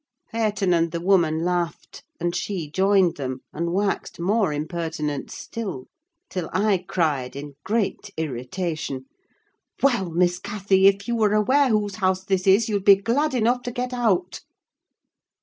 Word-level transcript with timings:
Hareton 0.31 0.73
and 0.73 0.91
the 0.91 0.99
woman 0.99 1.45
laughed, 1.45 2.01
and 2.19 2.35
she 2.35 2.71
joined 2.71 3.17
them, 3.17 3.41
and 3.53 3.71
waxed 3.71 4.19
more 4.19 4.51
impertinent 4.51 5.29
still; 5.29 5.85
till 6.27 6.49
I 6.51 6.83
cried, 6.87 7.35
in 7.35 7.53
great 7.63 8.09
irritation,—"Well, 8.17 10.09
Miss 10.09 10.39
Cathy, 10.39 10.87
if 10.87 11.07
you 11.07 11.15
were 11.15 11.35
aware 11.35 11.69
whose 11.69 11.97
house 11.97 12.23
this 12.23 12.47
is 12.47 12.67
you'd 12.67 12.83
be 12.83 12.95
glad 12.95 13.35
enough 13.35 13.61
to 13.61 13.71
get 13.71 13.93
out." 13.93 14.41